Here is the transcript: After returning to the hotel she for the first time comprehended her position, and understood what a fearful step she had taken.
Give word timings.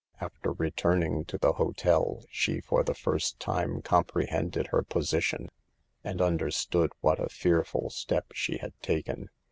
After 0.19 0.51
returning 0.53 1.25
to 1.25 1.37
the 1.37 1.53
hotel 1.53 2.23
she 2.31 2.59
for 2.59 2.83
the 2.83 2.95
first 2.95 3.39
time 3.39 3.83
comprehended 3.83 4.69
her 4.71 4.81
position, 4.81 5.51
and 6.03 6.19
understood 6.23 6.91
what 7.01 7.19
a 7.19 7.29
fearful 7.29 7.91
step 7.91 8.31
she 8.33 8.57
had 8.57 8.73
taken. 8.81 9.29